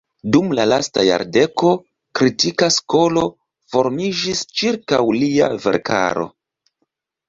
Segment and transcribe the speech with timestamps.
[0.35, 1.73] Dum la lasta jardeko
[2.21, 3.29] kritika skolo
[3.77, 6.31] formiĝis ĉirkaŭ lia verkaro.